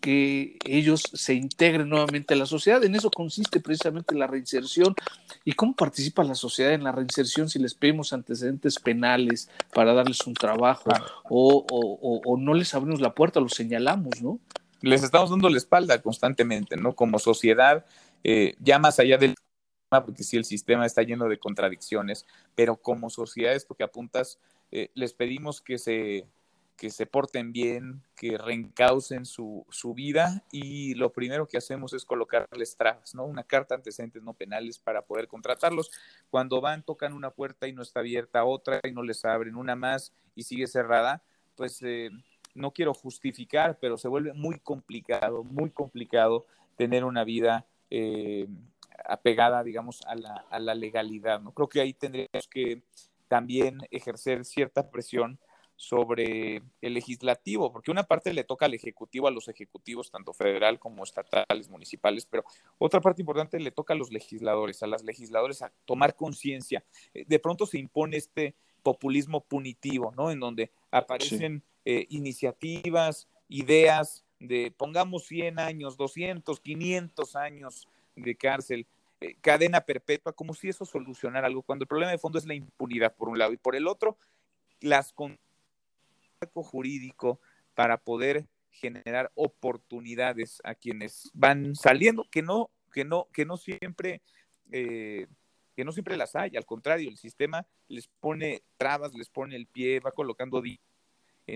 [0.00, 2.84] que ellos se integren nuevamente a la sociedad.
[2.84, 4.94] En eso consiste precisamente la reinserción.
[5.44, 10.24] ¿Y cómo participa la sociedad en la reinserción si les pedimos antecedentes penales para darles
[10.26, 10.90] un trabajo
[11.28, 14.38] o, no les abrimos la puerta, los señalamos, ¿no?
[14.82, 16.94] Les estamos dando la espalda constantemente, ¿no?
[16.94, 17.84] Como sociedad,
[18.24, 19.34] eh, ya más allá del
[19.90, 24.38] porque sí el sistema está lleno de contradicciones, pero como sociedad, esto que apuntas,
[24.70, 26.28] eh, les pedimos que se
[26.80, 32.06] que se porten bien, que reencaucen su, su, vida y lo primero que hacemos es
[32.06, 33.26] colocarles trabas, ¿no?
[33.26, 35.90] Una carta antecedentes no penales para poder contratarlos.
[36.30, 39.76] Cuando van, tocan una puerta y no está abierta, otra y no les abren, una
[39.76, 41.22] más y sigue cerrada,
[41.54, 42.08] pues eh,
[42.54, 48.46] no quiero justificar, pero se vuelve muy complicado, muy complicado tener una vida eh,
[49.04, 51.52] apegada, digamos, a la, a la legalidad, ¿no?
[51.52, 52.82] Creo que ahí tendríamos que
[53.28, 55.38] también ejercer cierta presión
[55.80, 60.78] sobre el legislativo, porque una parte le toca al ejecutivo, a los ejecutivos, tanto federal
[60.78, 62.44] como estatales, municipales, pero
[62.76, 66.84] otra parte importante le toca a los legisladores, a las legisladores a tomar conciencia.
[67.14, 70.30] Eh, de pronto se impone este populismo punitivo, ¿no?
[70.30, 78.86] En donde aparecen eh, iniciativas, ideas de pongamos 100 años, 200, 500 años de cárcel,
[79.20, 82.54] eh, cadena perpetua, como si eso solucionara algo, cuando el problema de fondo es la
[82.54, 84.16] impunidad por un lado y por el otro,
[84.80, 85.14] las
[86.54, 87.38] jurídico
[87.74, 94.22] para poder generar oportunidades a quienes van saliendo, que no, que no, que no siempre,
[94.72, 95.26] eh,
[95.76, 99.66] que no siempre las hay, al contrario, el sistema les pone trabas, les pone el
[99.66, 100.62] pie, va colocando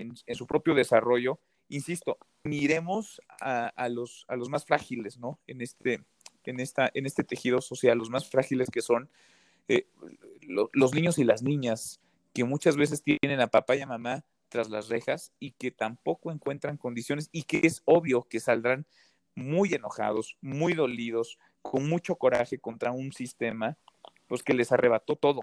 [0.01, 1.39] en, en su propio desarrollo.
[1.69, 5.39] Insisto, miremos a, los, a los más frágiles, ¿no?
[5.47, 6.03] En este,
[6.43, 9.09] en, esta, en este tejido social, los más frágiles que son
[9.67, 9.87] eh,
[10.41, 11.99] los niños y las niñas,
[12.33, 16.31] que muchas veces tienen a papá y a mamá tras las rejas y que tampoco
[16.31, 18.85] encuentran condiciones y que es obvio que saldrán
[19.33, 23.77] muy enojados, muy dolidos, con mucho coraje contra un sistema
[24.27, 25.41] pues que les arrebató todo.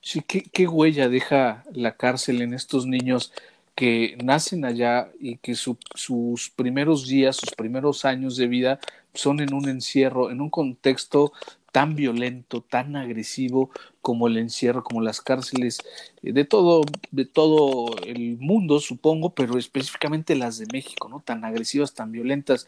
[0.00, 3.32] Sí, ¿qué, huella deja la cárcel en estos niños
[3.74, 8.80] que nacen allá y que sus primeros días, sus primeros años de vida
[9.14, 11.32] son en un encierro, en un contexto
[11.72, 13.70] tan violento, tan agresivo
[14.02, 15.78] como el encierro, como las cárceles
[16.22, 21.20] eh, de todo, de todo el mundo, supongo, pero específicamente las de México, ¿no?
[21.20, 22.66] Tan agresivas, tan violentas.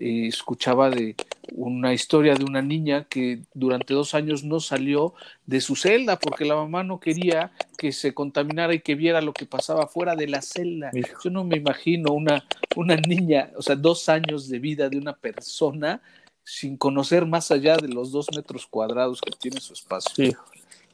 [0.00, 1.16] Eh, escuchaba de
[1.52, 5.12] una historia de una niña que durante dos años no salió
[5.44, 9.34] de su celda porque la mamá no quería que se contaminara y que viera lo
[9.34, 10.90] que pasaba fuera de la celda.
[11.22, 15.12] Yo no me imagino una, una niña, o sea, dos años de vida de una
[15.14, 16.00] persona
[16.42, 20.38] sin conocer más allá de los dos metros cuadrados que tiene su espacio.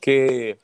[0.00, 0.58] Qué,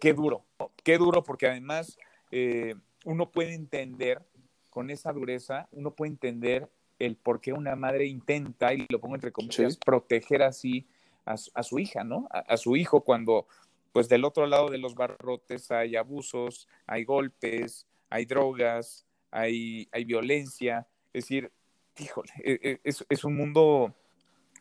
[0.00, 0.44] qué duro,
[0.84, 1.98] qué duro porque además
[2.30, 4.22] eh, uno puede entender
[4.70, 6.68] con esa dureza, uno puede entender
[7.06, 10.86] el por qué una madre intenta, y lo pongo entre comillas, proteger así
[11.24, 12.28] a, su hija, ¿no?
[12.30, 13.46] A, su hijo cuando,
[13.92, 20.04] pues del otro lado de los barrotes hay abusos, hay golpes, hay drogas, hay, hay
[20.04, 20.86] violencia.
[21.12, 21.52] Es decir,
[21.98, 23.94] híjole, e, e, es, un mundo,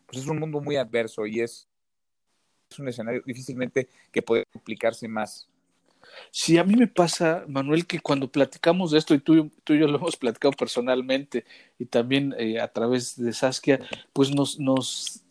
[0.06, 1.68] pues es un mundo muy adverso y es,
[2.70, 5.51] es un escenario difícilmente que puede complicarse más.
[6.32, 9.80] Sí, a mí me pasa, Manuel, que cuando platicamos de esto, y tú, tú y
[9.80, 11.46] yo lo hemos platicado personalmente
[11.78, 13.80] y también eh, a través de Saskia,
[14.14, 15.24] pues nos, nos,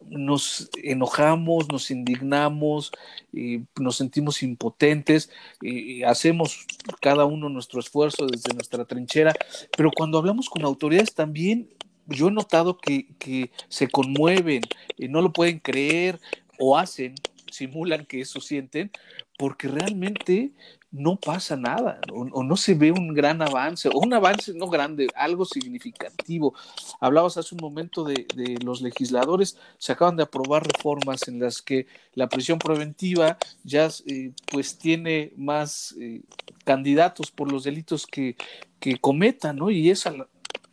[0.00, 2.92] nos enojamos, nos indignamos,
[3.32, 6.66] y nos sentimos impotentes, y hacemos
[7.00, 9.34] cada uno nuestro esfuerzo desde nuestra trinchera,
[9.76, 11.68] pero cuando hablamos con autoridades también
[12.06, 14.62] yo he notado que, que se conmueven,
[14.98, 16.20] y no lo pueden creer
[16.58, 17.14] o hacen
[17.54, 18.90] simulan que eso sienten,
[19.36, 20.52] porque realmente
[20.94, 25.08] no pasa nada, o, no se ve un gran avance, o un avance no grande,
[25.16, 26.54] algo significativo.
[27.00, 28.26] Hablabas hace un momento de,
[28.62, 34.30] los legisladores, se acaban de aprobar reformas en las que la prisión preventiva ya eh,
[34.52, 36.22] pues tiene más eh,
[36.64, 38.36] candidatos por los delitos que,
[38.78, 39.70] que cometan, ¿no?
[39.70, 40.14] Y esa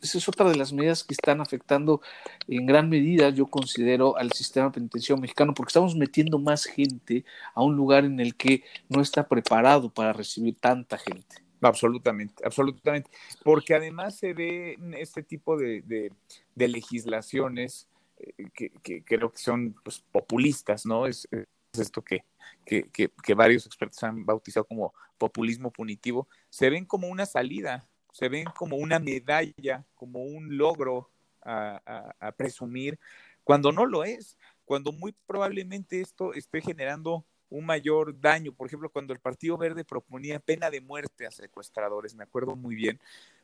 [0.02, 2.02] esa es otra de las medidas que están afectando
[2.48, 7.62] en gran medida, yo considero, al sistema penitenciario mexicano, porque estamos metiendo más gente a
[7.62, 11.36] un lugar en el que no está preparado para recibir tanta gente.
[11.60, 13.08] Absolutamente, absolutamente.
[13.44, 16.10] Porque además se ve este tipo de,
[16.56, 17.88] legislaciones
[18.18, 21.06] eh, que, creo que son pues, populistas, ¿no?
[21.06, 21.28] Es,
[21.72, 22.24] esto que,
[22.66, 28.44] que, varios expertos han bautizado como populismo punitivo, se ven como una salida se ven
[28.56, 31.10] como una medalla, como un logro
[31.44, 32.98] a, presumir,
[33.42, 38.52] cuando no lo es, cuando muy probablemente esto esté generando un mayor daño.
[38.52, 42.76] Por ejemplo, cuando el Partido Verde proponía pena de muerte a secuestradores, me acuerdo muy
[42.76, 43.00] bien,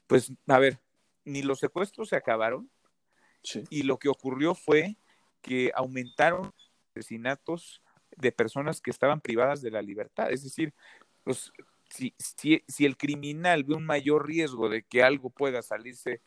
[0.07, 0.79] pues a ver,
[1.25, 2.71] ni los secuestros se acabaron
[3.71, 4.97] y lo que ocurrió fue
[5.43, 6.53] que aumentaron
[6.91, 7.83] asesinatos
[8.17, 10.31] de personas que estaban privadas de la libertad.
[10.31, 10.73] Es decir,
[11.25, 11.53] pues
[11.89, 16.23] si, si, si el criminal ve un mayor riesgo de que algo pueda salirse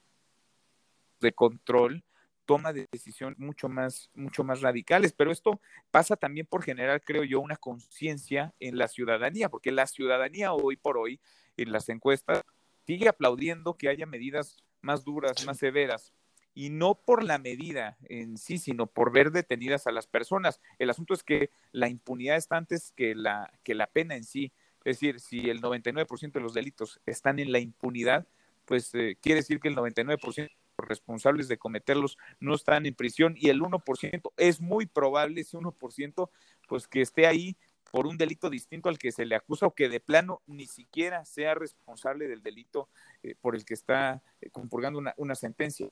[1.20, 2.04] de control,
[2.46, 5.14] toma decisiones mucho más, mucho más radicales.
[5.14, 9.88] Pero esto pasa también por generar, creo yo, una conciencia en la ciudadanía, porque la
[9.88, 11.22] ciudadanía hoy por hoy,
[11.58, 12.42] en las encuestas,
[12.86, 16.14] sigue aplaudiendo que haya medidas más duras, más severas.
[16.54, 20.60] Y no por la medida en sí, sino por ver detenidas a las personas.
[20.80, 24.52] El asunto es que la impunidad está antes que la, que la pena en sí.
[24.84, 28.28] Es decir, si el 99% de los delitos están en la impunidad,
[28.66, 33.50] pues eh, quiere decir que el 99% responsables de cometerlos no están en prisión y
[33.50, 36.30] el 1% es muy probable, ese 1%,
[36.68, 37.56] pues que esté ahí
[37.92, 41.26] por un delito distinto al que se le acusa o que de plano ni siquiera
[41.26, 42.88] sea responsable del delito
[43.22, 45.90] eh, por el que está eh, compurgando una, una sentencia.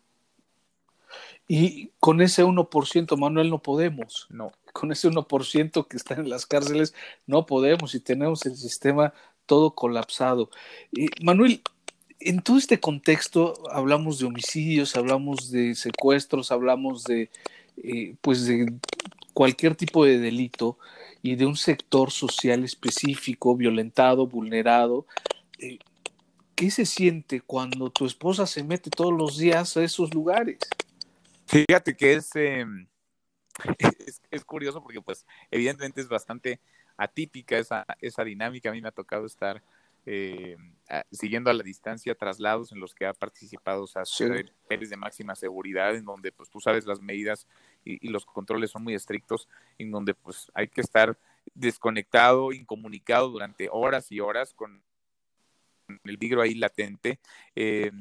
[1.47, 4.28] Y con ese 1%, Manuel, no podemos.
[4.30, 4.52] No.
[4.73, 6.93] Con ese 1% que está en las cárceles,
[7.27, 9.13] no podemos y tenemos el sistema
[9.45, 10.49] todo colapsado.
[11.23, 11.62] Manuel,
[12.19, 17.29] en todo este contexto hablamos de homicidios, hablamos de secuestros, hablamos de,
[17.77, 18.73] eh, pues de
[19.34, 20.77] cualquier tipo de delito
[21.21, 25.05] y de un sector social específico, violentado, vulnerado.
[25.60, 25.79] Eh,
[26.55, 30.58] ¿Qué se siente cuando tu esposa se mete todos los días a esos lugares?
[31.47, 32.86] Fíjate que em,
[33.80, 36.60] es, es, curioso porque pues evidentemente es bastante
[36.98, 38.70] atípica esa, esa dinámica.
[38.70, 39.62] A mí me ha tocado estar
[40.06, 40.58] eh,
[41.12, 43.88] siguiendo a la distancia traslados en los que ha participado o
[44.90, 47.48] de máxima seguridad, en donde pues tú sabes las medidas
[47.86, 49.47] y, los controles son muy estrictos,
[49.78, 51.18] en donde pues hay que estar
[51.54, 54.82] desconectado, incomunicado durante horas y horas con
[56.04, 57.20] el vigro ahí latente.
[57.56, 57.91] Eh,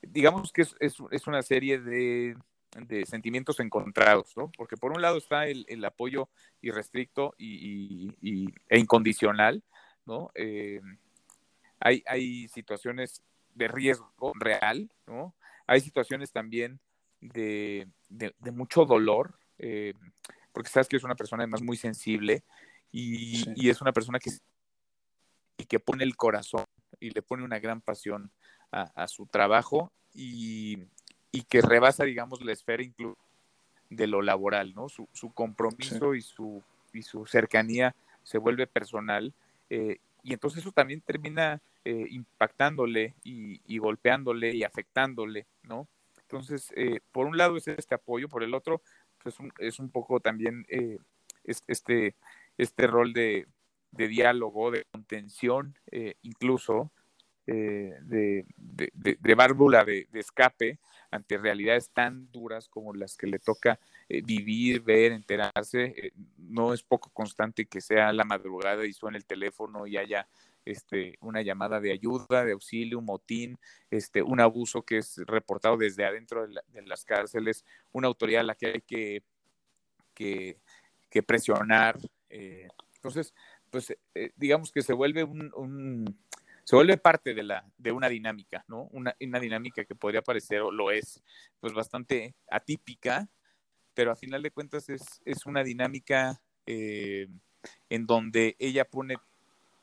[0.00, 2.36] digamos que es, es una serie de
[2.76, 4.50] de sentimientos encontrados, ¿no?
[4.56, 6.28] Porque por un lado está el, el apoyo
[6.60, 9.62] irrestricto y, y, e incondicional,
[10.06, 10.30] ¿no?
[10.34, 10.80] Eh,
[11.80, 13.22] hay, hay situaciones
[13.54, 15.34] de riesgo real, ¿no?
[15.66, 16.80] Hay situaciones también
[17.20, 19.38] de, de, mucho dolor.
[19.58, 19.94] Eh,
[20.52, 22.44] porque sabes que es una persona además muy sensible
[22.90, 24.30] y, es una persona que,
[25.56, 26.64] y que pone el corazón
[27.00, 28.30] y le pone una gran pasión
[28.70, 30.78] a, su trabajo y,
[31.40, 33.18] que rebasa, digamos, la esfera incluso
[33.88, 34.88] de lo laboral, ¿no?
[34.88, 36.62] Su, su compromiso y, su,
[36.92, 39.32] y su cercanía se vuelve personal
[39.74, 45.88] eh, y entonces eso también termina eh, impactándole y, golpeándole y afectándole, ¿no?
[46.20, 48.82] Entonces, eh, por un lado es este apoyo, por el otro,
[49.22, 50.66] pues es un poco también
[51.66, 52.14] este,
[52.58, 53.46] este rol de,
[53.90, 55.74] de diálogo, de contención,
[56.22, 56.90] incluso,
[57.46, 60.78] de, de, de, de, válvula de, escape
[61.10, 63.78] ante realidades tan duras como las que le toca
[64.08, 65.94] eh, vivir, ver, enterarse.
[65.96, 70.28] Eh, no es poco constante que sea la madrugada y suene el teléfono y haya
[70.64, 73.58] este, una llamada de ayuda, de auxilio, un motín,
[73.90, 78.54] este, un abuso que es reportado desde adentro de, las cárceles, una autoridad a la
[78.54, 79.22] que hay que,
[80.14, 81.98] que, presionar.
[82.30, 83.34] Eh, entonces,
[83.70, 83.94] pues
[84.36, 86.16] digamos que se vuelve un
[86.72, 88.84] se vuelve parte de, la, de una dinámica, ¿no?
[88.92, 91.22] Una, una dinámica que podría parecer, o lo es,
[91.60, 93.28] pues bastante atípica,
[93.92, 97.28] pero a final de cuentas es, es una dinámica eh,
[97.90, 99.18] en donde ella pone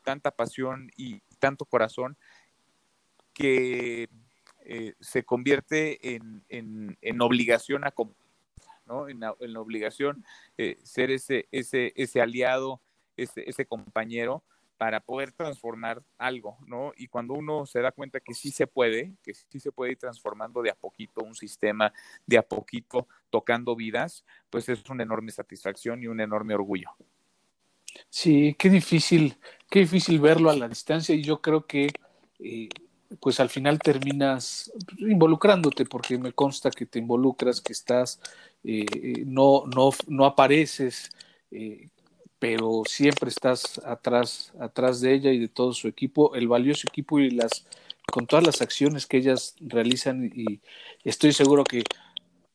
[0.03, 2.17] tanta pasión y tanto corazón
[3.35, 4.09] que
[4.65, 7.93] eh, se convierte en, en, en, obligación a
[8.87, 9.07] ¿no?
[9.09, 10.25] En en obligación
[10.57, 12.81] eh, ser ese, ese, ese aliado,
[13.15, 14.43] ese, ese compañero
[14.80, 16.93] para poder transformar algo, ¿no?
[16.95, 19.97] Y cuando uno se da cuenta que sí se puede, que sí se puede ir
[19.97, 21.91] transformando de a poquito un sistema,
[22.25, 26.91] de a poquito tocando vidas, pues es una enorme satisfacción y un enorme orgullo.
[28.09, 29.38] Sí, qué difícil,
[29.69, 31.89] qué difícil verlo a la distancia y yo creo que
[32.39, 32.69] eh,
[33.19, 38.21] pues al final terminas involucrándote porque me consta que te involucras, que estás,
[38.63, 41.11] eh, eh, no, no, no apareces
[42.39, 47.19] pero siempre estás atrás, atrás de ella y de todo su equipo, el valioso equipo
[47.19, 47.65] y las
[48.11, 50.61] con todas las acciones que ellas realizan y
[51.03, 51.83] estoy seguro que,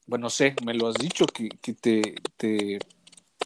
[0.06, 2.78] bueno, sé, me lo has dicho, que, que te, te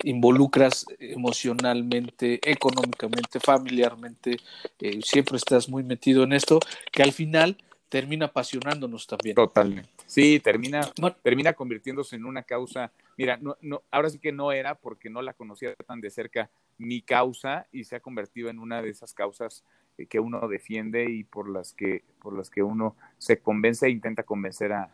[0.04, 4.38] involucras emocionalmente, económicamente, familiarmente,
[4.80, 6.60] eh, siempre estás muy metido en esto,
[6.92, 7.58] que al final
[7.88, 9.34] termina apasionándonos también.
[9.34, 9.90] Totalmente.
[10.06, 10.80] Sí, termina,
[11.22, 12.92] termina convirtiéndose en una causa.
[13.16, 16.50] Mira, no, no, ahora sí que no era porque no la conocía tan de cerca
[16.76, 19.64] mi causa y se ha convertido en una de esas causas
[19.96, 23.90] eh, que uno defiende y por las que, por las que uno se convence e
[23.90, 24.90] intenta convencer a.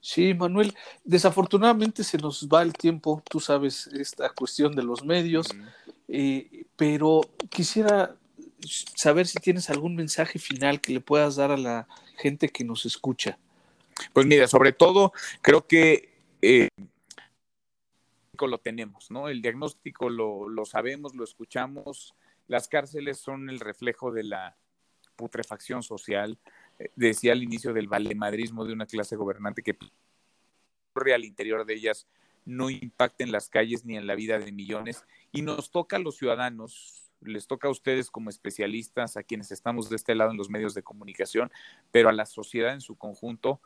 [0.00, 0.74] Sí, Manuel,
[1.04, 5.48] desafortunadamente se nos va el tiempo, tú sabes, esta cuestión de los medios,
[6.06, 8.14] eh, pero quisiera
[8.60, 12.86] saber si tienes algún mensaje final que le puedas dar a la gente que nos
[12.86, 13.38] escucha.
[14.12, 16.68] Pues mira, sobre todo creo que eh,
[18.40, 19.28] lo tenemos, ¿no?
[19.28, 22.14] El diagnóstico lo, lo sabemos, lo escuchamos.
[22.46, 24.56] Las cárceles son el reflejo de la
[25.16, 26.38] putrefacción social.
[26.78, 29.76] Eh, decía al inicio del valemadrismo de una clase gobernante que
[31.14, 32.08] al interior de ellas
[32.44, 35.04] no impacta en las calles ni en la vida de millones.
[35.32, 39.88] Y nos toca a los ciudadanos les toca a ustedes como especialistas, a quienes estamos
[39.88, 41.50] de este lado en los medios de comunicación,
[41.90, 43.60] pero a la sociedad en su conjunto,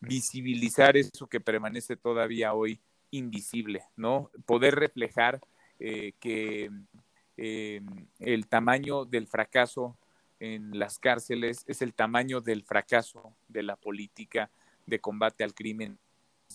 [0.00, 2.80] visibilizar eso que permanece todavía hoy
[3.10, 4.30] invisible, ¿no?
[4.46, 5.40] Poder reflejar
[5.80, 6.70] eh, que
[7.36, 7.80] eh,
[8.18, 9.96] el tamaño del fracaso
[10.40, 14.50] en las cárceles es el tamaño del fracaso de la política
[14.86, 15.98] de combate al crimen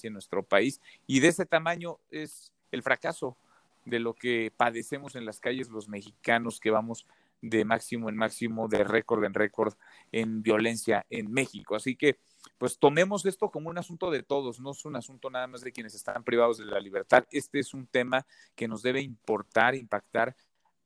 [0.02, 3.38] en nuestro país y de ese tamaño es el fracaso
[3.86, 7.06] de lo que padecemos en las calles los mexicanos que vamos
[7.44, 9.74] de máximo en máximo, de récord en récord
[10.14, 11.76] en violencia en México.
[11.76, 12.18] Así que,
[12.58, 15.74] pues tomemos esto como un asunto de todos, no es un asunto nada más de
[15.74, 17.26] quienes están privados de la libertad.
[17.32, 18.26] Este es un tema
[18.56, 20.36] que nos debe importar, impactar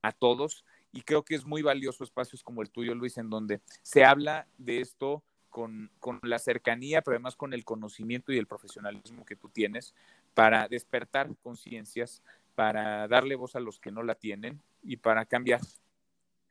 [0.02, 3.62] a todos y creo que es muy valioso espacios como el tuyo, Luis, en donde
[3.84, 8.48] se habla de esto con, con, la cercanía, pero además con el conocimiento y el
[8.48, 9.94] profesionalismo que tú tienes
[10.34, 12.24] para despertar conciencias,
[12.58, 15.62] para darle voz a los que no la tienen y para cambiar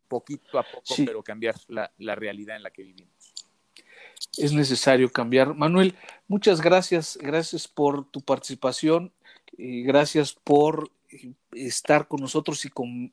[0.07, 3.35] poquito a poco, pero cambiar la, la realidad en la que vivimos.
[4.39, 5.53] Es necesario cambiar.
[5.57, 5.97] Manuel,
[6.29, 9.13] muchas gracias, gracias por tu participación,
[9.57, 10.91] y gracias por
[11.53, 12.71] estar con nosotros y